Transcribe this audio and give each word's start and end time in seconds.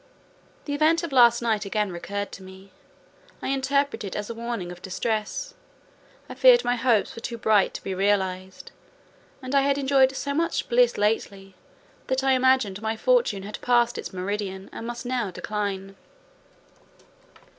The 0.65 0.73
event 0.73 1.03
of 1.03 1.11
last 1.11 1.43
night 1.43 1.63
again 1.63 1.91
recurred 1.91 2.31
to 2.31 2.41
me. 2.41 2.71
I 3.39 3.49
interpreted 3.49 4.15
it 4.15 4.17
as 4.17 4.31
a 4.31 4.33
warning 4.33 4.71
of 4.71 4.81
disaster. 4.81 5.55
I 6.27 6.33
feared 6.33 6.65
my 6.65 6.75
hopes 6.75 7.13
were 7.15 7.19
too 7.21 7.37
bright 7.37 7.75
to 7.75 7.83
be 7.83 7.93
realised; 7.93 8.71
and 9.43 9.53
I 9.53 9.61
had 9.61 9.77
enjoyed 9.77 10.15
so 10.15 10.33
much 10.33 10.67
bliss 10.69 10.97
lately 10.97 11.53
that 12.07 12.23
I 12.23 12.31
imagined 12.31 12.81
my 12.81 12.97
fortune 12.97 13.43
had 13.43 13.61
passed 13.61 13.99
its 13.99 14.11
meridian, 14.11 14.71
and 14.73 14.87
must 14.87 15.05
now 15.05 15.29
decline. 15.29 15.95